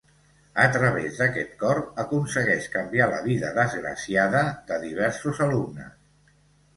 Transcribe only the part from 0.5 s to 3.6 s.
A través d'aquest cor aconsegueix canviar la vida